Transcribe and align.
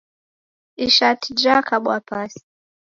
Ishati 0.85 1.27
jakabwa 1.41 1.99
pasi 2.09 2.41